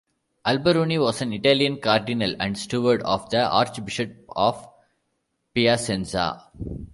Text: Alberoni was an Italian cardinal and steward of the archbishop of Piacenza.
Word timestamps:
Alberoni 0.47 0.97
was 0.97 1.21
an 1.21 1.31
Italian 1.31 1.79
cardinal 1.79 2.35
and 2.39 2.57
steward 2.57 3.03
of 3.03 3.29
the 3.29 3.47
archbishop 3.47 4.25
of 4.35 4.67
Piacenza. 5.53 6.41